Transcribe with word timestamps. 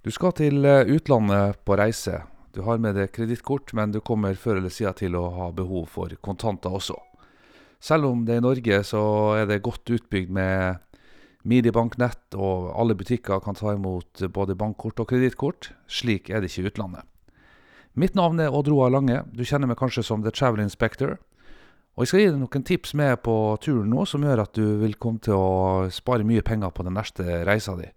Du 0.00 0.08
skal 0.08 0.32
til 0.32 0.64
eh, 0.64 0.88
utlandet 0.88 1.58
på 1.68 1.76
reise. 1.76 2.22
Du 2.56 2.62
har 2.64 2.78
med 2.80 2.96
deg 2.96 3.10
kredittkort, 3.12 3.74
men 3.76 3.92
du 3.92 3.98
kommer 4.00 4.32
før 4.32 4.56
eller 4.56 4.72
siden 4.72 4.96
til 4.96 5.16
å 5.18 5.26
ha 5.34 5.50
behov 5.52 5.90
for 5.92 6.14
kontanter 6.24 6.72
også. 6.72 6.96
Selv 7.84 8.08
om 8.08 8.22
det 8.24 8.38
er 8.38 8.40
i 8.40 8.44
Norge 8.46 8.78
så 8.88 9.02
er 9.36 9.50
det 9.50 9.60
godt 9.64 9.92
utbygd 9.92 10.32
med 10.32 10.80
minibanknett, 11.44 12.32
og 12.32 12.72
alle 12.80 12.96
butikker 12.96 13.44
kan 13.44 13.56
ta 13.56 13.74
imot 13.76 14.24
både 14.32 14.56
bankkort 14.56 15.04
og 15.04 15.12
kredittkort, 15.12 15.70
slik 15.84 16.32
er 16.32 16.40
det 16.40 16.48
ikke 16.48 16.64
i 16.64 16.72
utlandet. 16.72 17.04
Mitt 17.92 18.16
navn 18.16 18.40
er 18.40 18.56
Odd 18.56 18.72
Roar 18.72 18.92
Lange. 18.96 19.20
Du 19.36 19.44
kjenner 19.44 19.68
meg 19.68 19.80
kanskje 19.80 20.06
som 20.06 20.24
The 20.24 20.32
Travel 20.32 20.64
Inspector. 20.64 21.18
Og 21.96 22.06
jeg 22.06 22.08
skal 22.08 22.22
gi 22.22 22.28
deg 22.30 22.40
noen 22.40 22.64
tips 22.64 22.96
med 22.96 23.20
på 23.26 23.36
turen 23.60 23.92
nå, 23.92 24.08
som 24.08 24.24
gjør 24.24 24.46
at 24.46 24.56
du 24.56 24.64
vil 24.80 24.96
komme 24.96 25.20
til 25.20 25.36
å 25.36 25.88
spare 25.92 26.24
mye 26.24 26.44
penger 26.46 26.72
på 26.72 26.88
den 26.88 26.96
neste 26.96 27.42
reisa 27.44 27.76
di. 27.76 27.90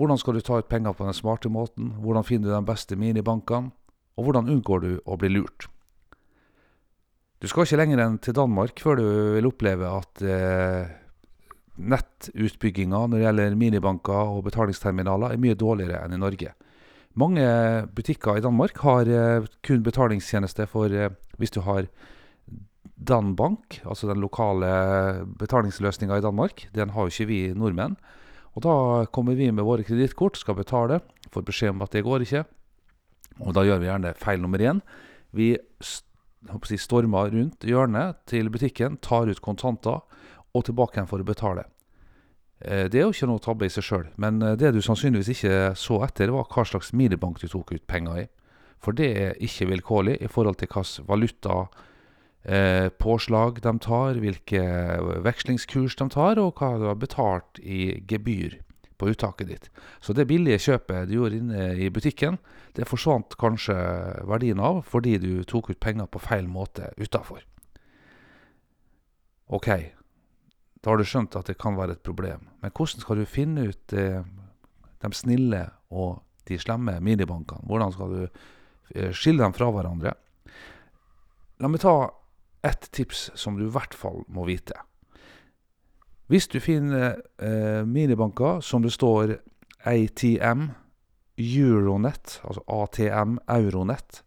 Hvordan 0.00 0.16
skal 0.16 0.38
du 0.38 0.40
ta 0.40 0.56
ut 0.56 0.68
penger 0.70 0.94
på 0.96 1.04
den 1.04 1.16
smarte 1.16 1.50
måten? 1.52 1.90
Hvordan 2.00 2.24
finner 2.24 2.48
du 2.48 2.54
de 2.54 2.64
beste 2.64 2.96
minibankene? 2.96 3.68
Og 4.16 4.24
hvordan 4.24 4.48
unngår 4.48 4.80
du 4.80 4.90
å 5.04 5.18
bli 5.20 5.28
lurt? 5.34 5.66
Du 7.40 7.48
skal 7.48 7.66
ikke 7.66 7.78
lenger 7.82 8.00
enn 8.04 8.16
til 8.20 8.36
Danmark 8.36 8.80
før 8.80 8.96
du 8.96 9.04
vil 9.36 9.48
oppleve 9.48 9.90
at 9.92 10.22
eh, 10.24 10.88
nettutbygginga 11.76 13.02
når 13.06 13.14
det 13.14 13.26
gjelder 13.26 13.58
minibanker 13.60 14.32
og 14.36 14.46
betalingsterminaler, 14.48 15.34
er 15.34 15.40
mye 15.40 15.56
dårligere 15.56 16.00
enn 16.04 16.16
i 16.16 16.20
Norge. 16.20 16.54
Mange 17.20 17.44
butikker 17.96 18.38
i 18.38 18.44
Danmark 18.44 18.80
har 18.84 19.08
eh, 19.08 19.48
kun 19.66 19.84
betalingstjeneste 19.84 20.68
for 20.70 20.92
eh, 20.92 21.12
hvis 21.40 21.52
du 21.56 21.60
har 21.68 21.88
Danbank, 23.00 23.82
altså 23.88 24.08
den 24.10 24.20
lokale 24.20 24.70
betalingsløsninga 25.40 26.18
i 26.20 26.24
Danmark. 26.24 26.66
Den 26.76 26.92
har 26.96 27.04
jo 27.04 27.12
ikke 27.12 27.28
vi 27.30 27.40
nordmenn. 27.56 27.96
Og 28.56 28.64
da 28.64 28.74
kommer 29.14 29.36
vi 29.38 29.50
med 29.54 29.66
våre 29.66 29.84
kredittkort, 29.86 30.38
skal 30.40 30.58
betale, 30.58 31.00
får 31.30 31.46
beskjed 31.46 31.74
om 31.74 31.84
at 31.84 31.92
det 31.94 32.04
går 32.06 32.26
ikke. 32.26 32.44
Og 33.46 33.54
da 33.56 33.64
gjør 33.64 33.80
vi 33.80 33.88
gjerne 33.88 34.14
feil 34.18 34.42
nummer 34.42 34.62
én. 34.62 34.80
Vi 35.36 35.52
si, 35.80 36.78
stormer 36.80 37.30
rundt 37.30 37.66
hjørnet 37.66 38.24
til 38.30 38.50
butikken, 38.50 38.98
tar 39.04 39.30
ut 39.30 39.42
kontanter 39.44 40.00
og 40.50 40.66
tilbake 40.66 40.98
igjen 40.98 41.10
for 41.10 41.22
å 41.22 41.28
betale. 41.28 41.68
Det 42.60 42.98
er 42.98 43.06
jo 43.06 43.14
ikke 43.14 43.28
noe 43.30 43.40
tabbe 43.40 43.64
i 43.64 43.72
seg 43.72 43.86
sjøl, 43.86 44.08
men 44.20 44.42
det 44.60 44.74
du 44.74 44.82
sannsynligvis 44.84 45.30
ikke 45.32 45.54
så 45.80 46.02
etter, 46.04 46.32
var 46.34 46.50
hva 46.50 46.66
slags 46.68 46.90
minibank 46.92 47.40
du 47.40 47.48
tok 47.48 47.72
ut 47.72 47.86
penger 47.88 48.24
i. 48.24 48.26
For 48.80 48.96
det 48.96 49.08
er 49.16 49.40
ikke 49.44 49.68
vilkårlig 49.70 50.18
i 50.20 50.28
forhold 50.28 50.58
til 50.60 50.68
hvilken 50.68 51.08
valuta 51.08 51.56
eh, 51.62 51.89
påslag 53.00 53.58
de 53.60 53.74
tar, 53.84 54.16
hvilke 54.16 54.62
vekslingskurs 55.26 55.98
de 56.00 56.06
tar, 56.08 56.38
og 56.40 56.56
hva 56.56 56.70
du 56.80 56.86
har 56.88 56.96
betalt 56.96 57.60
i 57.60 58.00
gebyr 58.08 58.56
på 59.00 59.08
uttaket 59.08 59.48
ditt. 59.48 59.68
Så 60.00 60.14
det 60.16 60.28
billige 60.28 60.60
kjøpet 60.60 61.08
du 61.08 61.16
gjorde 61.16 61.40
inne 61.40 61.68
i 61.80 61.88
butikken, 61.92 62.38
det 62.76 62.88
forsvant 62.88 63.36
kanskje 63.40 63.76
verdien 64.28 64.60
av 64.62 64.82
fordi 64.88 65.16
du 65.22 65.32
tok 65.48 65.72
ut 65.72 65.80
penger 65.80 66.10
på 66.10 66.22
feil 66.22 66.48
måte 66.50 66.92
utafor. 67.00 67.42
Ok, 69.50 69.68
da 70.80 70.92
har 70.92 71.00
du 71.00 71.08
skjønt 71.08 71.36
at 71.40 71.50
det 71.50 71.58
kan 71.60 71.78
være 71.78 71.96
et 71.96 72.04
problem. 72.06 72.46
Men 72.62 72.72
hvordan 72.76 73.02
skal 73.02 73.20
du 73.20 73.26
finne 73.28 73.70
ut 73.72 73.96
eh, 73.96 74.22
de 75.00 75.12
snille 75.16 75.64
og 75.90 76.20
de 76.48 76.58
slemme 76.60 77.00
minibankene? 77.02 77.66
Hvordan 77.66 77.96
skal 77.96 78.14
du 78.14 78.22
eh, 78.24 79.10
skille 79.16 79.42
dem 79.42 79.56
fra 79.56 79.72
hverandre? 79.74 80.14
La 81.60 81.68
meg 81.68 81.82
ta 81.82 81.96
ett 82.62 82.90
tips 82.90 83.30
som 83.34 83.58
du 83.58 83.66
i 83.66 83.72
hvert 83.72 83.94
fall 83.94 84.24
må 84.28 84.44
vite. 84.48 84.76
Hvis 86.30 86.46
du 86.48 86.60
finner 86.62 87.18
eh, 87.42 87.82
minibanker 87.86 88.60
som 88.62 88.84
det 88.84 88.92
står 88.94 89.38
ATM, 89.88 90.68
Euronet, 91.40 92.40
altså 92.44 92.62
ATM, 92.68 93.38
Euronet, 93.48 94.22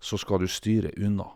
så 0.00 0.18
skal 0.18 0.42
du 0.42 0.48
styre 0.50 0.92
unna. 0.98 1.30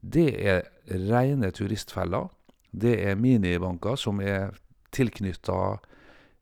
Det 0.00 0.30
er 0.40 0.62
rene 0.88 1.50
turistfeller. 1.50 2.30
Det 2.72 2.94
er 3.04 3.20
minibanker 3.20 3.98
som 4.00 4.20
er 4.20 4.56
tilknytta 4.92 5.58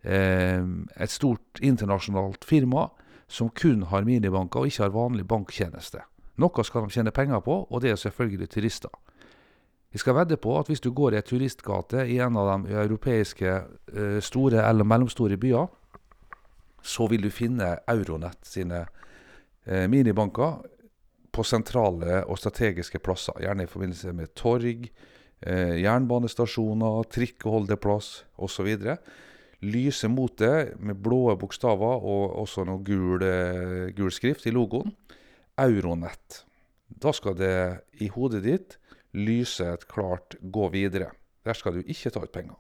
eh, 0.04 0.62
et 0.96 1.10
stort 1.10 1.60
internasjonalt 1.62 2.44
firma 2.44 2.88
som 3.30 3.50
kun 3.50 3.82
har 3.90 4.06
minibanker 4.06 4.62
og 4.62 4.70
ikke 4.70 4.86
har 4.86 4.94
vanlig 4.94 5.26
banktjeneste. 5.28 6.02
Noe 6.40 6.64
skal 6.64 6.86
de 6.86 6.94
tjene 6.94 7.12
penger 7.14 7.42
på, 7.44 7.64
og 7.66 7.82
det 7.82 7.92
er 7.92 7.98
selvfølgelig 8.00 8.48
turister. 8.54 8.90
Vi 9.90 9.98
skal 9.98 10.14
vedde 10.14 10.38
på 10.38 10.54
at 10.58 10.68
hvis 10.70 10.82
du 10.82 10.92
går 10.94 11.16
i 11.16 11.18
ei 11.18 11.26
turistgate 11.26 12.04
i 12.06 12.20
en 12.22 12.36
av 12.38 12.52
de 12.52 12.74
europeiske 12.78 13.50
eh, 13.50 14.18
store 14.22 14.62
eller 14.62 14.86
mellomstore 14.86 15.38
byer, 15.40 15.66
så 16.82 17.08
vil 17.10 17.26
du 17.26 17.30
finne 17.34 17.72
Euronett 17.90 18.46
sine 18.46 18.84
eh, 19.66 19.88
minibanker 19.90 20.60
på 21.34 21.42
sentrale 21.46 22.22
og 22.22 22.38
strategiske 22.38 23.00
plasser. 23.02 23.42
Gjerne 23.42 23.66
i 23.66 23.70
forbindelse 23.70 24.14
med 24.14 24.30
torg, 24.38 24.86
eh, 25.42 25.74
jernbanestasjoner, 25.82 27.02
trikkeholdeplass 27.10 28.12
osv. 28.38 28.70
Lyser 29.60 30.08
mot 30.08 30.38
det 30.38 30.78
med 30.78 31.02
blå 31.02 31.34
bokstaver 31.36 32.06
og 32.14 32.38
også 32.44 32.62
noe 32.64 32.80
gul, 32.86 33.26
gul 33.98 34.14
skrift 34.14 34.46
i 34.46 34.54
logoen. 34.54 34.94
Euronett. 35.60 36.44
Da 36.88 37.10
skal 37.12 37.34
det 37.36 37.56
i 38.00 38.08
hodet 38.14 38.44
ditt 38.46 38.78
lyse 39.12 39.64
et 39.64 39.88
klart 39.88 40.36
'gå 40.40 40.70
videre'. 40.70 41.12
Der 41.44 41.52
skal 41.52 41.74
du 41.74 41.82
ikke 41.86 42.10
ta 42.10 42.20
ut 42.22 42.32
penger. 42.32 42.56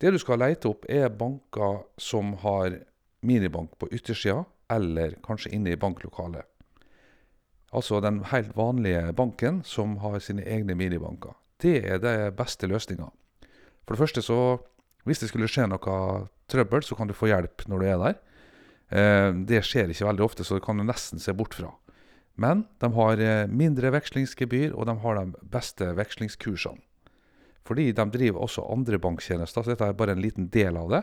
Det 0.00 0.12
du 0.12 0.18
skal 0.18 0.38
lete 0.38 0.68
opp, 0.68 0.84
er 0.88 1.08
banker 1.08 1.82
som 1.98 2.32
har 2.40 2.78
minibank 3.22 3.78
på 3.78 3.88
yttersida, 3.92 4.44
eller 4.70 5.18
kanskje 5.22 5.52
inne 5.52 5.74
i 5.74 5.76
banklokalet. 5.76 6.44
Altså 7.72 8.00
den 8.00 8.24
helt 8.24 8.56
vanlige 8.56 9.12
banken 9.12 9.62
som 9.64 9.98
har 10.02 10.18
sine 10.18 10.42
egne 10.42 10.74
minibanker. 10.74 11.36
Det 11.60 11.84
er 11.84 11.98
de 11.98 12.30
beste 12.34 12.66
løsninga. 12.66 13.10
For 13.84 13.94
det 13.94 13.98
første 13.98 14.22
så 14.22 14.58
Hvis 15.04 15.18
det 15.18 15.30
skulle 15.30 15.48
skje 15.48 15.64
noe 15.64 16.26
trøbbel, 16.52 16.82
så 16.84 16.94
kan 16.94 17.08
du 17.08 17.14
få 17.16 17.30
hjelp 17.30 17.62
når 17.72 17.78
du 17.80 17.84
er 17.88 18.00
der. 18.02 18.16
Eh, 18.92 19.32
det 19.48 19.62
skjer 19.64 19.88
ikke 19.88 20.04
veldig 20.04 20.24
ofte, 20.26 20.44
så 20.44 20.58
det 20.58 20.64
kan 20.66 20.76
du 20.76 20.84
nesten 20.84 21.18
se 21.18 21.32
bort 21.32 21.54
fra. 21.56 21.70
Men 22.40 22.64
de 22.80 22.92
har 22.94 23.20
eh, 23.20 23.48
mindre 23.48 23.90
vekslingsgebyr, 23.94 24.72
og 24.74 24.86
de 24.88 24.94
har 25.02 25.14
de 25.18 25.24
beste 25.52 25.84
vekslingskursene. 25.96 26.80
Fordi 27.66 27.92
de 27.94 28.04
driver 28.10 28.40
også 28.42 28.72
andre 28.72 28.98
banktjenester, 28.98 29.62
så 29.62 29.70
dette 29.70 29.86
er 29.86 29.98
bare 29.98 30.12
en 30.16 30.24
liten 30.24 30.46
del 30.50 30.76
av 30.80 30.88
det. 30.90 31.02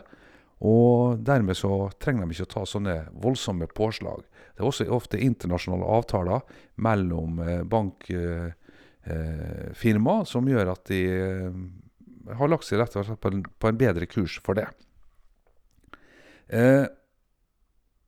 Og 0.65 1.19
dermed 1.21 1.55
så 1.57 1.89
trenger 2.01 2.25
de 2.25 2.31
ikke 2.33 2.47
å 2.47 2.55
ta 2.55 2.63
sånne 2.65 2.95
voldsomme 3.21 3.67
påslag. 3.77 4.19
Det 4.55 4.61
er 4.63 4.69
også 4.71 4.85
ofte 4.89 5.21
internasjonale 5.21 5.85
avtaler 5.99 6.39
mellom 6.81 7.39
eh, 7.43 7.61
bankfirma 7.61 10.15
eh, 10.17 10.29
som 10.31 10.49
gjør 10.49 10.67
at 10.73 10.83
de 10.89 11.01
har 12.35 12.51
lagt 12.51 12.67
seg 12.67 12.81
rett 12.81 12.95
og 12.97 13.05
slett 13.07 13.21
på 13.21 13.31
en, 13.31 13.43
på 13.45 13.69
en 13.69 13.79
bedre 13.79 14.05
kurs 14.09 14.39
for 14.43 14.53
det. 14.57 14.67
Eh, 16.47 16.85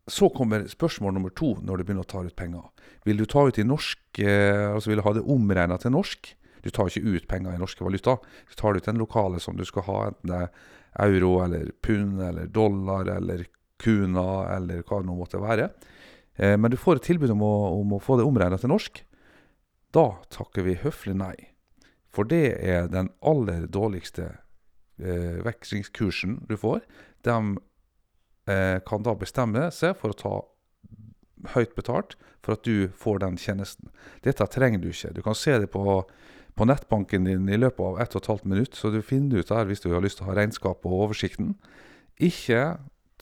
så 0.10 0.30
kommer 0.34 0.68
spørsmål 0.70 1.16
nummer 1.16 1.34
to 1.36 1.54
når 1.64 1.80
du 1.80 1.86
begynner 1.86 2.06
å 2.06 2.10
ta 2.10 2.24
ut 2.26 2.36
penger. 2.38 2.66
Vil 3.08 3.22
du 3.22 3.26
ta 3.30 3.46
ut 3.48 3.60
i 3.60 3.68
norsk, 3.68 4.02
eh, 4.22 4.68
altså 4.74 4.92
vil 4.92 5.02
du 5.02 5.06
ha 5.06 5.16
det 5.18 5.26
omregna 5.26 5.78
til 5.82 5.94
norsk? 5.96 6.34
Du 6.64 6.70
tar 6.76 6.90
ikke 6.90 7.16
ut 7.16 7.28
penger 7.30 7.56
i 7.56 7.62
norske 7.62 7.86
valuta. 7.86 8.18
Du 8.50 8.58
tar 8.60 8.76
ut 8.76 8.86
den 8.86 9.00
lokale 9.00 9.40
som 9.40 9.56
du 9.58 9.64
skal 9.68 9.86
ha, 9.88 10.00
enten 10.10 10.34
det 10.34 10.42
er 10.42 10.50
euro 11.06 11.38
eller 11.46 11.72
pund 11.86 12.22
eller 12.22 12.50
dollar 12.52 13.08
eller 13.16 13.46
kuna 13.80 14.50
eller 14.56 14.84
hva 14.84 15.00
det 15.00 15.08
nå 15.08 15.16
måtte 15.16 15.42
være. 15.42 15.70
Eh, 16.36 16.58
men 16.58 16.72
du 16.72 16.78
får 16.78 17.00
et 17.00 17.08
tilbud 17.12 17.32
om 17.36 17.46
å, 17.46 17.54
om 17.80 17.96
å 17.96 18.04
få 18.04 18.20
det 18.20 18.28
omregna 18.28 18.60
til 18.60 18.74
norsk. 18.74 19.04
Da 19.96 20.10
takker 20.34 20.68
vi 20.68 20.80
høflig 20.84 21.16
nei. 21.18 21.36
For 22.10 22.28
det 22.28 22.58
er 22.66 22.90
den 22.92 23.12
aller 23.22 23.68
dårligste 23.70 24.28
eh, 25.00 25.40
vekslingskursen 25.46 26.44
du 26.50 26.58
får. 26.60 26.82
De 27.26 27.38
kan 28.88 29.04
da 29.06 29.14
bestemme 29.20 29.68
seg 29.76 29.98
for 30.00 30.14
å 30.14 30.20
ta 30.20 30.34
høyt 31.56 31.76
betalt 31.78 32.16
for 32.44 32.56
at 32.56 32.66
du 32.68 32.90
får 32.96 33.22
den 33.24 33.38
tjenesten. 33.40 33.92
Dette 34.26 34.48
trenger 34.52 34.82
du 34.84 34.90
ikke. 34.92 35.14
Du 35.16 35.22
kan 35.26 35.38
se 35.38 35.58
det 35.62 35.70
på, 35.74 35.84
på 36.56 36.68
nettbanken 36.68 37.28
din 37.28 37.50
i 37.52 37.60
løpet 37.60 37.84
av 37.86 38.00
1 38.04 38.18
12 38.20 38.48
minutt, 38.48 38.76
så 38.76 38.92
du 38.94 39.02
finner 39.06 39.44
ut 39.44 39.52
der 39.52 39.68
hvis 39.70 39.84
du 39.84 39.92
har 39.94 40.04
lyst 40.04 40.20
til 40.20 40.28
å 40.28 40.32
ha 40.32 40.40
regnskap 40.40 40.88
og 40.88 41.06
oversikten. 41.08 41.54
Ikke 42.20 42.80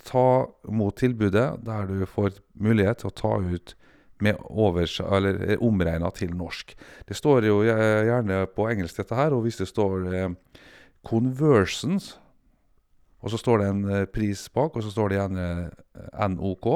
ta 0.07 0.27
mot 0.69 0.95
tilbudet 0.97 1.49
der 1.65 1.89
du 1.89 2.05
får 2.09 2.39
mulighet 2.53 3.01
til 3.01 3.11
å 3.11 3.17
ta 3.17 3.33
ut 3.41 3.75
med 4.23 4.39
overs, 4.49 4.97
eller 4.99 5.59
omregna 5.61 6.09
til 6.15 6.31
norsk. 6.33 6.73
Det 7.05 7.17
står 7.17 7.45
jo 7.45 7.59
gjerne 7.61 8.45
på 8.49 8.65
engelsk, 8.71 8.97
dette 8.97 9.17
her, 9.17 9.35
og 9.35 9.45
hvis 9.45 9.59
det 9.61 9.67
står 9.69 10.07
eh, 10.09 10.31
'conversions', 11.05 12.15
og 13.21 13.33
så 13.33 13.39
står 13.41 13.61
det 13.61 13.67
en 13.71 13.83
eh, 13.89 14.05
pris 14.05 14.45
bak, 14.53 14.75
og 14.77 14.85
så 14.85 14.91
står 14.93 15.09
det 15.09 15.17
igjen 15.17 15.41
eh, 15.41 16.27
NOK. 16.35 16.69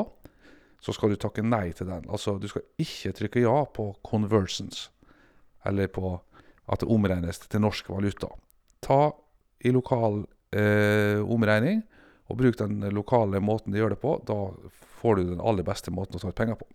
Så 0.82 0.96
skal 0.98 1.14
du 1.14 1.20
takke 1.22 1.44
nei 1.46 1.70
til 1.78 1.92
den. 1.92 2.08
Altså, 2.10 2.40
du 2.42 2.48
skal 2.50 2.66
ikke 2.82 3.14
trykke 3.18 3.44
ja 3.44 3.58
på 3.70 3.92
'conversions', 4.02 4.90
eller 5.66 5.88
på 5.88 6.16
at 6.72 6.82
det 6.82 6.90
omregnes 6.90 7.40
til 7.40 7.62
norsk 7.62 7.90
valuta. 7.90 8.32
Ta 8.82 9.12
i 9.62 9.70
lokal 9.70 10.24
eh, 10.54 11.22
omregning, 11.22 11.84
og 12.30 12.38
bruk 12.38 12.58
den 12.58 12.80
lokale 12.90 13.40
måten 13.40 13.74
de 13.74 13.78
gjør 13.78 13.94
det 13.94 14.02
på. 14.02 14.16
Da 14.26 14.50
får 15.02 15.16
du 15.16 15.24
den 15.30 15.42
aller 15.42 15.64
beste 15.64 15.92
måten 15.92 16.18
å 16.18 16.20
ta 16.24 16.32
ut 16.32 16.38
penger 16.38 16.58
på. 16.58 16.66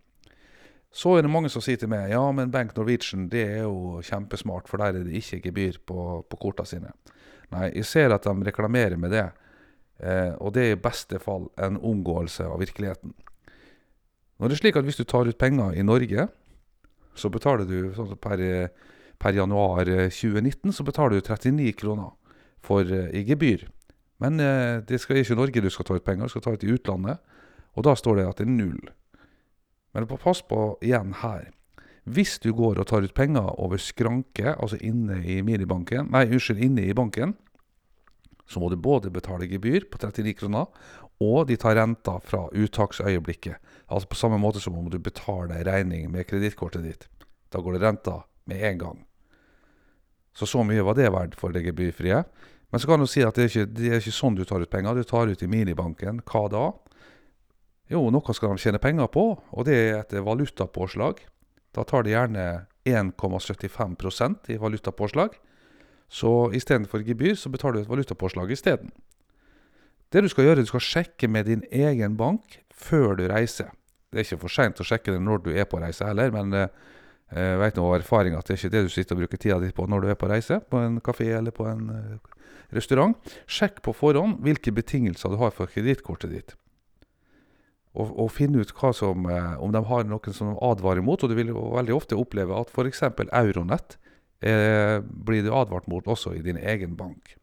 Så 0.97 1.17
er 1.17 1.27
det 1.27 1.33
mange 1.33 1.51
som 1.53 1.61
sier 1.65 1.77
til 1.81 1.91
meg 1.91 2.13
ja, 2.13 2.23
men 2.33 2.53
Bank 2.53 2.77
Norwegian 2.77 3.27
det 3.29 3.43
er 3.59 3.65
jo 3.67 3.99
kjempesmart, 4.07 4.69
for 4.71 4.81
der 4.81 4.95
er 4.95 5.05
det 5.05 5.19
ikke 5.19 5.43
gebyr 5.49 5.81
på, 5.85 6.23
på 6.25 6.39
kortene 6.41 6.71
sine. 6.71 6.93
Nei, 7.53 7.73
jeg 7.75 7.89
ser 7.89 8.15
at 8.15 8.25
de 8.27 8.47
reklamerer 8.47 8.97
med 9.01 9.13
det, 9.13 9.27
og 9.97 10.51
det 10.53 10.63
er 10.63 10.75
i 10.75 10.81
beste 10.81 11.17
fall 11.23 11.47
en 11.57 11.79
omgåelse 11.81 12.45
av 12.45 12.61
virkeligheten. 12.61 13.15
Nå 14.37 14.45
er 14.45 14.53
det 14.53 14.59
slik 14.61 14.77
at 14.77 14.85
hvis 14.85 14.99
du 15.01 15.07
tar 15.09 15.25
ut 15.25 15.39
penger 15.41 15.73
i 15.73 15.85
Norge, 15.87 16.27
så 17.17 17.31
betaler 17.33 17.65
du 17.65 17.95
sånn 17.97 18.13
per, 18.21 18.43
per 19.17 19.39
januar 19.39 19.89
2019 19.89 20.75
så 20.77 20.85
betaler 20.85 21.17
du 21.17 21.25
39 21.25 21.73
kroner 21.81 22.13
for, 22.61 22.85
eh, 22.85 23.09
i 23.17 23.25
gebyr. 23.25 23.65
Men 24.21 24.41
eh, 24.41 24.83
det 24.85 25.01
skal 25.01 25.21
ikke 25.21 25.37
i 25.37 25.41
Norge 25.41 25.65
du 25.65 25.71
skal 25.73 25.89
ta 25.89 25.97
ut 25.97 26.05
penger, 26.05 26.29
du 26.29 26.35
skal 26.35 26.45
ta 26.45 26.55
ut 26.57 26.65
i 26.65 26.73
utlandet. 26.73 27.35
Og 27.77 27.85
da 27.85 27.97
står 27.97 28.21
det 28.21 28.29
at 28.29 28.41
det 28.41 28.47
er 28.47 28.53
null. 28.53 28.81
Men 29.97 30.09
pass 30.09 30.43
på 30.45 30.77
igjen 30.85 31.15
her. 31.23 31.51
Hvis 32.07 32.37
du 32.39 32.53
går 32.55 32.79
og 32.79 32.87
tar 32.87 33.05
ut 33.05 33.15
penger 33.17 33.49
over 33.61 33.81
skranke, 33.83 34.53
altså 34.55 34.79
inne 34.81 35.19
i 35.25 35.41
minibanken, 35.43 36.11
nei, 36.13 36.27
unnskyld, 36.29 36.61
inne 36.63 36.85
i 36.87 36.95
banken, 36.95 37.35
så 38.47 38.63
må 38.63 38.71
du 38.71 38.77
både 38.79 39.11
betale 39.11 39.49
gebyr 39.51 39.89
på 39.91 39.99
39 39.99 40.37
kroner, 40.39 40.71
og 41.23 41.47
de 41.49 41.57
tar 41.57 41.77
renta 41.79 42.19
fra 42.21 42.45
uttaksøyeblikket. 42.53 43.57
Altså 43.89 44.11
på 44.11 44.19
samme 44.19 44.39
måte 44.41 44.61
som 44.61 44.77
om 44.79 44.91
du 44.93 44.99
betaler 45.03 45.65
regning 45.67 46.11
med 46.13 46.29
kredittkortet 46.29 46.85
ditt. 46.85 47.07
Da 47.53 47.63
går 47.63 47.77
det 47.77 47.85
renta 47.87 48.21
med 48.45 48.63
en 48.71 48.79
gang. 48.79 48.99
Så 50.37 50.47
så 50.47 50.61
mye 50.67 50.85
var 50.85 50.99
det 50.99 51.09
verdt 51.13 51.39
for 51.41 51.55
det 51.55 51.65
gebyrfrie. 51.65 52.21
Men 52.71 52.83
så 52.83 52.91
kan 52.91 53.01
du 53.01 53.09
si 53.09 53.23
at 53.25 53.39
det 53.39 53.47
er, 53.47 53.49
ikke, 53.49 53.71
det 53.73 53.89
er 53.89 54.03
ikke 54.03 54.13
sånn 54.13 54.37
du 54.37 54.45
tar 54.45 54.61
ut 54.61 54.71
penger. 54.71 54.99
Du 54.99 55.07
tar 55.09 55.31
ut 55.31 55.43
i 55.43 55.49
minibanken. 55.49 56.21
Hva 56.29 56.43
da? 56.53 56.67
Jo, 57.89 58.03
noe 58.11 58.35
skal 58.35 58.53
de 58.53 58.61
tjene 58.61 58.83
penger 58.83 59.09
på, 59.15 59.25
og 59.39 59.67
det 59.69 59.77
er 59.79 60.01
et 60.01 60.13
valutapåslag. 60.27 61.23
Da 61.77 61.85
tar 61.87 62.05
de 62.05 62.13
gjerne 62.13 62.47
1,75% 62.85 64.51
i 64.53 64.59
valutapåslag. 64.61 65.39
Så 66.09 66.51
istedenfor 66.55 67.03
gebyr, 67.07 67.35
så 67.35 67.51
betaler 67.51 67.81
du 67.81 67.87
et 67.87 67.91
valutapåslag 67.91 68.53
isteden. 68.55 68.93
Det 70.13 70.23
du 70.23 70.29
skal 70.31 70.47
gjøre, 70.47 70.63
du 70.63 70.71
skal 70.71 70.85
sjekke 70.85 71.29
med 71.29 71.49
din 71.51 71.65
egen 71.73 72.17
bank 72.17 72.61
før 72.71 73.17
du 73.19 73.27
reiser. 73.29 73.73
Det 74.13 74.23
er 74.23 74.29
ikke 74.29 74.45
for 74.45 74.55
seint 74.55 74.79
å 74.81 74.87
sjekke 74.87 75.17
det 75.17 75.23
når 75.23 75.43
du 75.45 75.51
er 75.57 75.67
på 75.69 75.81
reise 75.83 76.07
heller, 76.07 76.31
men 76.35 76.55
eh, 76.55 76.69
jeg 77.35 77.59
vet 77.59 77.79
nå 77.79 77.89
av 77.89 77.97
erfaring 77.99 78.37
at 78.39 78.47
det 78.47 78.55
er 78.55 78.61
ikke 78.61 78.75
det 78.77 78.85
du 78.87 78.93
sitter 78.95 79.17
og 79.17 79.25
bruker 79.25 79.41
tida 79.43 79.59
di 79.61 79.73
på 79.75 79.89
når 79.91 80.05
du 80.05 80.13
er 80.13 80.19
på 80.21 80.31
reise, 80.31 80.61
på 80.71 80.79
en 80.79 81.01
kafé 81.03 81.33
eller 81.41 81.55
på 81.55 81.67
en 81.67 81.91
eh, 81.91 82.37
restaurant. 82.77 83.17
Sjekk 83.51 83.83
på 83.83 83.97
forhånd 83.97 84.39
hvilke 84.47 84.75
betingelser 84.77 85.35
du 85.35 85.41
har 85.43 85.51
for 85.57 85.71
kredittkortet 85.73 86.33
ditt. 86.33 86.55
Og, 87.97 88.13
og 88.13 88.31
finne 88.31 88.63
ut 88.63 88.73
som, 88.95 89.27
eh, 89.27 89.55
om 89.59 89.75
de 89.75 89.83
har 89.91 90.07
noen 90.07 90.39
som 90.39 90.55
advarer 90.55 91.03
mot, 91.03 91.19
og 91.19 91.33
du 91.33 91.35
vil 91.35 91.51
veldig 91.51 91.97
ofte 91.97 92.19
oppleve 92.19 92.55
at 92.55 92.71
f.eks. 92.71 93.03
Euronett 93.27 93.99
eh, 94.41 95.01
blir 95.01 95.43
du 95.43 95.53
advart 95.55 95.89
mot 95.89 96.07
også 96.07 96.35
i 96.37 96.45
din 96.45 96.57
egen 96.57 96.97
bank. 96.97 97.37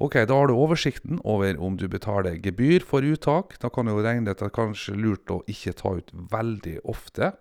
Ok, 0.00 0.14
Da 0.14 0.34
har 0.34 0.46
du 0.48 0.54
oversikten 0.56 1.20
over 1.24 1.58
om 1.60 1.76
du 1.76 1.86
betaler 1.88 2.38
gebyr 2.40 2.80
for 2.80 3.04
uttak. 3.04 3.58
Da 3.60 3.68
kan 3.68 3.84
du 3.84 3.92
jo 3.92 4.00
regne 4.00 4.30
at 4.30 4.38
det 4.40 4.46
er 4.46 4.56
kanskje 4.56 4.96
lurt 4.96 5.28
å 5.28 5.42
ikke 5.44 5.74
ta 5.76 5.92
ut 5.98 6.10
veldig 6.32 6.78
ofte. 6.88 7.34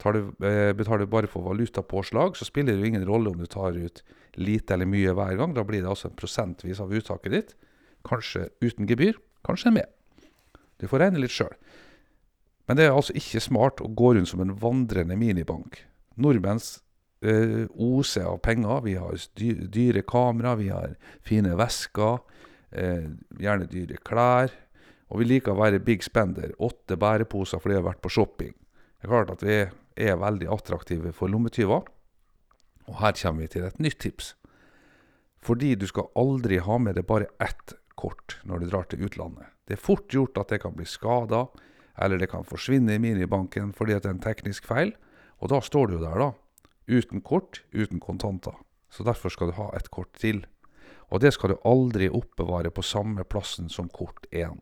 Du, 0.00 0.32
eh, 0.40 0.72
betaler 0.72 1.04
du 1.04 1.06
bare 1.06 1.28
for 1.28 1.42
valutapåslag, 1.44 2.36
så 2.36 2.44
spiller 2.44 2.72
det 2.72 2.80
jo 2.80 2.86
ingen 2.86 3.06
rolle 3.06 3.28
om 3.28 3.36
du 3.36 3.46
tar 3.46 3.76
ut 3.76 4.02
lite 4.36 4.72
eller 4.72 4.86
mye 4.86 5.12
hver 5.12 5.36
gang. 5.36 5.52
Da 5.52 5.64
blir 5.64 5.82
det 5.82 5.88
altså 5.88 6.08
en 6.08 6.16
prosentvis 6.16 6.80
av 6.80 6.92
uttaket 6.92 7.32
ditt. 7.32 7.54
Kanskje 8.04 8.48
uten 8.62 8.86
gebyr, 8.86 9.16
kanskje 9.44 9.72
med. 9.72 9.86
Du 10.80 10.86
får 10.88 11.00
regne 11.00 11.20
litt 11.20 11.32
sjøl. 11.32 11.52
Men 12.68 12.76
det 12.76 12.86
er 12.86 12.96
altså 12.96 13.12
ikke 13.16 13.40
smart 13.40 13.80
å 13.84 13.92
gå 13.94 14.14
rundt 14.14 14.28
som 14.28 14.40
en 14.40 14.56
vandrende 14.56 15.16
minibank. 15.16 15.84
Nordmenns 16.16 16.78
eh, 17.20 17.66
oser 17.72 18.28
av 18.30 18.38
penger. 18.44 18.84
Vi 18.84 18.94
har 19.00 19.16
dyre 19.36 20.02
kamera, 20.02 20.54
vi 20.56 20.68
har 20.72 20.96
fine 21.24 21.56
vesker, 21.58 22.20
eh, 22.70 23.10
gjerne 23.40 23.68
dyre 23.70 24.00
klær. 24.04 24.54
Og 25.12 25.20
vi 25.22 25.28
liker 25.28 25.54
å 25.54 25.60
være 25.60 25.82
big 25.84 26.02
spender. 26.02 26.54
Åtte 26.58 26.98
bæreposer 26.98 27.62
fordi 27.62 27.76
vi 27.76 27.82
har 27.82 27.90
vært 27.92 28.02
på 28.02 28.12
shopping. 28.12 28.54
Det 28.96 29.06
er 29.06 29.12
klart 29.12 29.34
at 29.36 29.44
vi 29.46 29.60
er 30.08 30.18
veldig 30.18 30.48
attraktive 30.52 31.12
for 31.14 31.30
lommetyver. 31.30 31.86
Og 32.86 32.98
her 33.00 33.14
kommer 33.18 33.46
vi 33.46 33.52
til 33.54 33.66
et 33.66 33.78
nytt 33.82 34.00
tips. 34.02 34.34
Fordi 35.46 35.74
du 35.78 35.86
skal 35.86 36.10
aldri 36.18 36.58
ha 36.58 36.78
med 36.82 36.96
deg 36.98 37.06
bare 37.06 37.30
ett 37.42 37.76
kort 37.96 38.38
når 38.44 38.62
du 38.62 38.70
drar 38.70 38.88
til 38.90 39.06
utlandet. 39.06 39.46
Det 39.66 39.76
er 39.76 39.82
fort 39.82 40.10
gjort 40.12 40.38
at 40.38 40.50
det 40.52 40.60
kan 40.62 40.74
bli 40.76 40.86
skada, 40.86 41.46
eller 41.98 42.20
det 42.20 42.28
kan 42.30 42.46
forsvinne 42.46 42.94
i 42.94 43.02
minibanken 43.02 43.72
fordi 43.74 43.96
det 43.96 44.06
er 44.06 44.14
en 44.16 44.22
teknisk 44.22 44.66
feil. 44.68 44.92
Og 45.42 45.52
da 45.52 45.60
står 45.62 45.90
du 45.90 45.98
jo 45.98 46.04
der, 46.04 46.18
da. 46.20 46.30
Uten 46.86 47.22
kort, 47.24 47.62
uten 47.74 48.00
kontanter. 48.00 48.56
Så 48.90 49.04
derfor 49.04 49.32
skal 49.32 49.50
du 49.50 49.58
ha 49.58 49.70
et 49.76 49.90
kort 49.92 50.12
til. 50.18 50.44
Og 51.10 51.20
det 51.22 51.34
skal 51.34 51.52
du 51.52 51.62
aldri 51.66 52.08
oppbevare 52.10 52.72
på 52.74 52.84
samme 52.86 53.24
plassen 53.28 53.70
som 53.72 53.90
kort 53.92 54.26
1. 54.30 54.58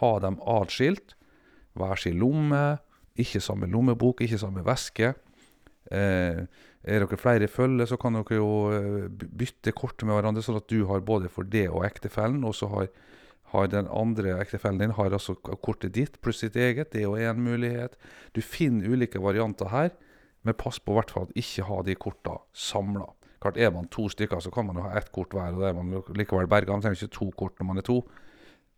Ha 0.00 0.12
dem 0.24 0.40
atskilt. 0.44 1.16
Hver 1.78 2.00
sin 2.00 2.18
lomme. 2.20 2.80
Ikke 3.20 3.42
samme 3.42 3.68
lommebok, 3.70 4.22
ikke 4.24 4.40
samme 4.40 4.64
veske. 4.66 5.14
Eh, 5.90 6.42
er 6.80 7.02
dere 7.02 7.18
flere 7.20 7.44
i 7.44 7.50
følge, 7.50 7.86
så 7.90 7.98
kan 8.00 8.16
dere 8.16 8.38
jo 8.38 8.50
eh, 8.72 9.08
bytte 9.10 9.74
kort 9.76 10.00
med 10.06 10.16
hverandre, 10.16 10.44
sånn 10.44 10.60
at 10.60 10.68
du 10.70 10.84
har 10.88 11.02
både 11.04 11.28
for 11.32 11.44
det 11.44 11.66
og 11.68 11.84
ektefellen. 11.88 12.44
Og 12.48 12.54
så 12.56 12.70
har, 12.72 12.88
har, 13.52 13.66
den 13.70 13.88
andre 13.90 14.36
ektefellen 14.40 14.78
din 14.78 14.94
har 14.94 15.12
altså 15.12 15.34
kortet 15.34 15.94
ditt 15.96 16.20
pluss 16.22 16.42
sitt 16.44 16.56
eget. 16.56 16.92
Det 16.92 17.02
er 17.02 17.08
jo 17.08 17.18
én 17.18 17.40
mulighet. 17.42 17.96
Du 18.34 18.40
finner 18.42 18.90
ulike 18.90 19.22
varianter 19.22 19.70
her. 19.72 19.90
Men 20.42 20.56
pass 20.56 20.78
på 20.80 20.94
hvert 20.96 21.10
fall 21.12 21.26
at 21.28 21.36
ikke 21.36 21.66
ha 21.68 21.80
de 21.84 21.96
korta 22.00 22.38
samla. 22.56 23.08
Klart 23.40 23.56
Er 23.56 23.70
man 23.72 23.88
to 23.88 24.08
stykker, 24.08 24.40
så 24.40 24.50
kan 24.50 24.66
man 24.66 24.76
jo 24.76 24.82
ha 24.82 24.96
ett 24.96 25.12
kort 25.12 25.32
hver. 25.32 25.52
og 25.52 25.60
det 25.60 25.68
er 25.68 25.74
man 25.74 26.02
likevel 26.16 26.48
berga. 26.48 26.72
Man 26.72 26.82
trenger 26.82 27.02
ikke 27.02 27.18
to 27.18 27.30
kort 27.36 27.58
når 27.58 27.66
man 27.66 27.78
er 27.78 27.82
to. 27.82 27.98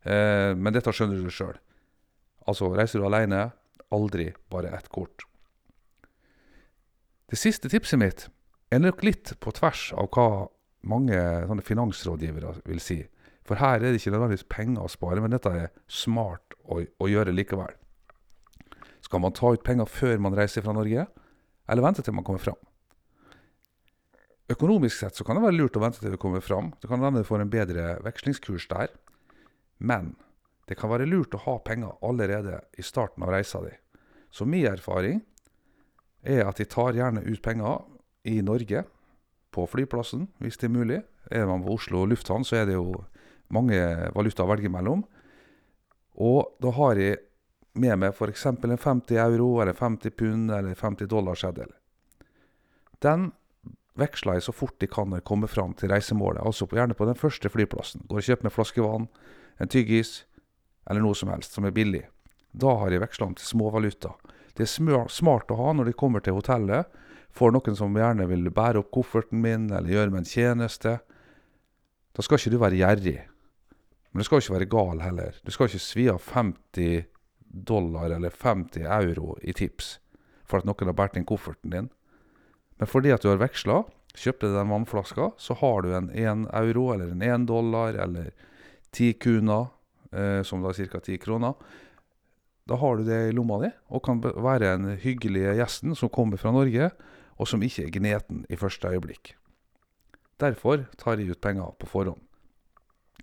Eh, 0.04 0.54
men 0.54 0.72
dette 0.72 0.92
skjønner 0.92 1.18
du 1.18 1.30
sjøl. 1.30 1.58
Altså, 2.46 2.70
reiser 2.74 2.98
du 2.98 3.06
alene, 3.06 3.52
aldri 3.92 4.32
bare 4.50 4.72
ett 4.74 4.88
kort. 4.88 5.26
Det 7.30 7.38
siste 7.38 7.68
tipset 7.68 7.98
mitt 7.98 8.28
er 8.70 8.82
nok 8.82 9.02
litt 9.02 9.34
på 9.40 9.52
tvers 9.52 9.92
av 9.96 10.08
hva 10.12 10.48
mange 10.82 11.62
finansrådgivere 11.62 12.62
vil 12.66 12.80
si. 12.82 12.98
For 13.48 13.58
her 13.58 13.80
er 13.80 13.90
det 13.90 13.98
ikke 13.98 14.12
nødvendigvis 14.14 14.48
penger 14.50 14.84
å 14.84 14.90
spare, 14.92 15.22
men 15.22 15.34
dette 15.34 15.50
er 15.50 15.72
smart 15.90 16.54
å, 16.62 16.82
å 16.82 17.10
gjøre 17.10 17.34
likevel. 17.34 17.74
Skal 19.02 19.22
man 19.24 19.34
ta 19.34 19.50
ut 19.52 19.64
penger 19.66 19.90
før 19.90 20.22
man 20.22 20.36
reiser 20.38 20.62
fra 20.64 20.74
Norge? 20.76 21.08
eller 21.68 21.84
vente 21.84 22.04
til 22.04 22.14
man 22.16 22.26
kommer 22.26 22.42
fram. 22.42 22.58
Økonomisk 24.52 24.98
sett 24.98 25.16
så 25.16 25.24
kan 25.24 25.38
det 25.38 25.46
være 25.46 25.56
lurt 25.56 25.78
å 25.78 25.82
vente 25.82 26.02
til 26.02 26.12
du 26.12 26.20
kommer 26.20 26.42
fram. 26.44 26.72
Det 26.82 26.90
kan 26.90 27.00
hende 27.00 27.22
du 27.22 27.28
får 27.28 27.44
en 27.44 27.52
bedre 27.52 27.96
vekslingskurs 28.04 28.66
der. 28.72 28.92
Men 29.78 30.14
det 30.68 30.76
kan 30.78 30.92
være 30.92 31.08
lurt 31.08 31.34
å 31.36 31.42
ha 31.46 31.58
penger 31.64 31.96
allerede 32.04 32.60
i 32.78 32.84
starten 32.84 33.24
av 33.24 33.32
reisa 33.32 33.62
di. 33.64 33.72
Så 34.32 34.44
min 34.48 34.66
erfaring 34.68 35.22
er 36.22 36.44
at 36.46 36.60
de 36.60 36.68
tar 36.68 36.96
gjerne 36.96 37.24
ut 37.24 37.42
penger 37.42 37.86
i 38.28 38.40
Norge, 38.44 38.84
på 39.52 39.66
flyplassen, 39.68 40.30
hvis 40.40 40.56
det 40.56 40.70
er 40.70 40.72
mulig. 40.72 40.98
Er 41.28 41.44
man 41.44 41.60
på 41.60 41.74
Oslo 41.74 42.06
lufthavn, 42.08 42.40
så 42.40 42.62
er 42.62 42.70
det 42.70 42.76
jo 42.78 42.94
mange 43.52 43.78
valutaer 44.14 44.48
å 44.48 44.52
velge 44.52 44.72
mellom. 44.72 45.04
Og 46.22 46.56
da 46.62 46.72
har 46.76 47.00
jeg 47.00 47.20
med 47.72 48.00
meg 48.02 48.12
f.eks. 48.12 48.46
en 48.46 48.78
50 48.78 49.16
euro 49.16 49.54
eller 49.62 49.76
50 49.76 50.16
pund 50.16 50.50
eller 50.52 50.74
50 50.76 51.08
dollar-seddel. 51.08 51.70
Den 53.02 53.30
veksler 53.98 54.38
jeg 54.38 54.46
så 54.46 54.54
fort 54.56 54.78
de 54.80 54.88
kan 54.88 55.10
når 55.10 55.20
jeg 55.22 55.28
kommer 55.28 55.50
fram 55.50 55.72
til 55.76 55.92
reisemålet, 55.92 56.42
altså 56.44 56.68
gjerne 56.68 56.96
på 56.96 57.08
den 57.08 57.18
første 57.18 57.48
flyplassen. 57.52 58.04
Går 58.08 58.20
og 58.20 58.28
kjøper 58.28 58.48
meg 58.48 58.54
flaskevann, 58.56 59.08
en 59.60 59.72
tyggis 59.72 60.22
eller 60.88 61.04
noe 61.04 61.16
som 61.16 61.32
helst 61.32 61.56
som 61.56 61.66
er 61.68 61.74
billig. 61.76 62.04
Da 62.52 62.74
har 62.80 62.92
jeg 62.92 63.02
veksla 63.02 63.30
om 63.30 63.36
til 63.36 63.48
småvaluta. 63.48 64.12
Det 64.56 64.66
er 64.66 65.08
smart 65.08 65.52
å 65.52 65.58
ha 65.60 65.72
når 65.72 65.88
de 65.88 65.96
kommer 65.96 66.20
til 66.20 66.36
hotellet. 66.36 66.88
Får 67.32 67.54
noen 67.54 67.76
som 67.76 67.96
gjerne 67.96 68.28
vil 68.28 68.50
bære 68.52 68.82
opp 68.82 68.90
kofferten 68.92 69.40
min 69.40 69.70
eller 69.70 69.88
gjøre 69.88 70.12
meg 70.12 70.24
en 70.24 70.28
tjeneste. 70.28 70.98
Da 72.12 72.24
skal 72.24 72.40
ikke 72.40 72.52
du 72.52 72.58
være 72.60 72.80
gjerrig. 72.80 73.20
Men 74.12 74.20
du 74.20 74.28
skal 74.28 74.38
jo 74.38 74.44
ikke 74.44 74.58
være 74.58 74.70
gal 74.72 75.02
heller. 75.02 75.40
Du 75.44 75.50
skal 75.54 75.70
ikke 75.70 75.80
svi 75.80 76.06
av 76.12 76.20
50 76.20 77.08
dollar 77.52 78.12
eller 78.12 78.30
50 78.30 78.84
euro 78.84 79.36
i 79.42 79.52
tips 79.56 79.98
for 80.48 80.60
at 80.60 80.68
noen 80.68 80.90
har 80.90 80.96
båret 80.96 81.16
inn 81.16 81.28
kofferten 81.28 81.72
din. 81.72 81.90
Men 82.80 82.90
fordi 82.90 83.12
at 83.14 83.24
du 83.24 83.30
har 83.30 83.40
veksla, 83.40 83.82
kjøpte 84.18 84.50
den 84.52 84.72
vannflaska, 84.72 85.30
så 85.40 85.56
har 85.60 85.84
du 85.84 85.92
en 85.96 86.10
1 86.10 86.48
euro 86.60 86.90
eller 86.92 87.12
en 87.14 87.24
1 87.24 87.46
dollar 87.48 87.96
eller 88.04 88.32
10 88.92 89.12
kuna, 89.22 89.60
eh, 90.12 90.42
som 90.44 90.64
da 90.64 90.72
er 90.72 90.90
ca. 90.92 91.00
10 91.00 91.18
kroner. 91.22 91.54
Da 92.68 92.76
har 92.76 92.96
du 92.96 93.04
det 93.04 93.20
i 93.28 93.32
lomma 93.32 93.58
di, 93.62 93.70
og 93.88 94.04
kan 94.04 94.20
være 94.22 94.74
en 94.74 94.90
hyggelig 95.00 95.56
gjesten 95.56 95.96
som 95.98 96.12
kommer 96.12 96.36
fra 96.36 96.52
Norge, 96.52 96.90
og 97.40 97.48
som 97.48 97.62
ikke 97.64 97.86
er 97.86 97.94
gneten 97.94 98.44
i 98.52 98.58
første 98.60 98.92
øyeblikk. 98.92 99.34
Derfor 100.38 100.84
tar 100.98 101.16
jeg 101.16 101.32
ut 101.32 101.40
penger 101.40 101.72
på 101.78 101.88
forhånd. 101.88 102.20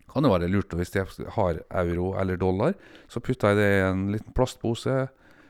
Kan 0.09 0.25
jo 0.25 0.33
være 0.33 0.49
lurt 0.49 0.73
hvis 0.77 0.95
jeg 0.95 1.07
har 1.35 1.61
euro 1.83 2.13
eller 2.19 2.39
dollar, 2.39 2.75
så 3.07 3.21
putter 3.23 3.53
jeg 3.53 3.59
det 3.59 3.69
i 3.77 3.83
en 3.87 4.07
liten 4.13 4.35
plastpose 4.35 4.95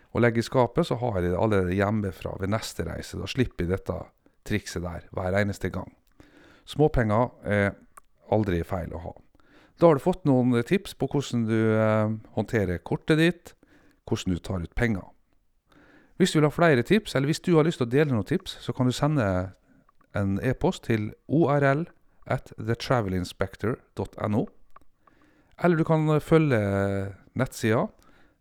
og 0.09 0.23
legger 0.23 0.41
i 0.41 0.47
skapet, 0.47 0.87
så 0.87 0.97
har 0.99 1.19
jeg 1.19 1.29
det 1.29 1.37
allerede 1.37 1.77
hjemmefra 1.77 2.35
ved 2.41 2.51
neste 2.51 2.85
reise. 2.87 3.19
Da 3.19 3.29
slipper 3.29 3.65
jeg 3.65 3.73
dette 3.75 3.97
trikset 4.47 4.83
der 4.83 5.05
hver 5.15 5.37
eneste 5.37 5.71
gang. 5.73 5.91
Småpenger 6.69 7.29
er 7.45 7.71
aldri 8.33 8.61
feil 8.67 8.93
å 8.93 9.03
ha. 9.03 9.13
Da 9.79 9.87
har 9.87 9.95
du 9.95 10.03
fått 10.03 10.25
noen 10.27 10.57
tips 10.67 10.95
på 10.99 11.07
hvordan 11.07 11.45
du 11.47 11.55
eh, 11.55 12.11
håndterer 12.35 12.81
kortet 12.83 13.21
ditt, 13.21 13.53
hvordan 14.09 14.35
du 14.35 14.41
tar 14.43 14.65
ut 14.65 14.75
penger. 14.75 15.05
Hvis 16.19 16.33
du 16.33 16.39
vil 16.39 16.49
ha 16.49 16.51
flere 16.51 16.83
tips, 16.83 17.15
eller 17.15 17.31
hvis 17.31 17.39
du 17.45 17.53
har 17.55 17.63
lyst 17.63 17.79
til 17.79 17.87
å 17.87 17.93
dele 17.93 18.11
noen 18.11 18.27
tips, 18.27 18.57
så 18.59 18.75
kan 18.75 18.89
du 18.89 18.95
sende 18.95 19.23
en 20.17 20.35
e-post 20.43 20.83
til 20.89 21.13
orl 21.31 21.85
at 22.29 22.53
thetravelinspector.no. 22.57 24.45
Eller 25.63 25.77
du 25.77 25.83
kan 25.83 26.21
følge 26.21 26.59
nettsida 27.35 27.87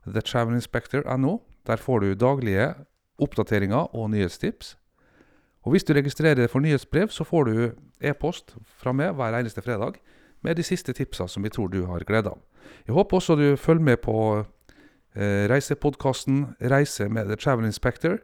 thetravelinspector.no. 0.07 1.39
Der 1.67 1.77
får 1.77 2.01
du 2.01 2.15
daglige 2.15 2.75
oppdateringer 3.19 3.95
og 3.95 4.11
nyhetstips. 4.11 4.77
Og 5.67 5.75
hvis 5.75 5.85
du 5.85 5.93
registrerer 5.93 6.39
deg 6.39 6.51
for 6.51 6.65
nyhetsbrev, 6.65 7.11
så 7.13 7.27
får 7.27 7.49
du 7.49 7.57
e-post 8.01 8.55
fra 8.79 8.95
meg 8.95 9.17
hver 9.19 9.37
eneste 9.37 9.65
fredag 9.65 9.99
med 10.47 10.57
de 10.57 10.65
siste 10.65 10.95
tipsa 10.95 11.27
som 11.29 11.45
vi 11.45 11.53
tror 11.53 11.69
du 11.73 11.83
har 11.89 12.07
glede 12.07 12.31
av. 12.31 12.39
Jeg 12.87 12.95
håper 12.95 13.19
også 13.19 13.37
du 13.37 13.57
følger 13.57 13.85
med 13.85 14.01
på 14.05 14.15
eh, 14.39 15.45
reisepodkasten 15.51 16.55
'Reise 16.61 17.09
med 17.09 17.29
The 17.29 17.37
Travel 17.37 17.67
Inspector'. 17.67 18.19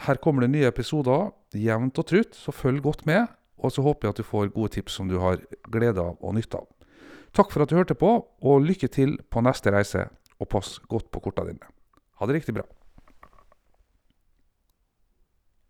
Her 0.00 0.14
kommer 0.14 0.42
det 0.42 0.50
nye 0.50 0.66
episoder 0.66 1.30
jevnt 1.54 1.98
og 1.98 2.06
trutt, 2.06 2.34
så 2.34 2.52
følg 2.52 2.82
godt 2.82 3.06
med. 3.06 3.26
Og 3.64 3.72
så 3.72 3.84
håper 3.84 4.08
jeg 4.08 4.14
at 4.14 4.20
du 4.20 4.28
får 4.28 4.52
gode 4.52 4.74
tips 4.76 4.98
som 4.98 5.08
du 5.08 5.16
har 5.22 5.40
glede 5.72 6.02
av 6.02 6.20
og 6.20 6.36
nytte 6.36 6.60
av. 6.60 6.68
Takk 7.34 7.50
for 7.50 7.64
at 7.64 7.72
du 7.72 7.78
hørte 7.78 7.96
på, 7.98 8.10
og 8.22 8.62
lykke 8.62 8.90
til 8.92 9.16
på 9.32 9.42
neste 9.42 9.72
reise, 9.74 10.04
og 10.38 10.50
pass 10.52 10.76
godt 10.90 11.08
på 11.10 11.22
korta 11.24 11.46
dine. 11.48 11.72
Ha 12.20 12.28
det 12.28 12.36
riktig 12.36 12.54
bra. 12.54 12.66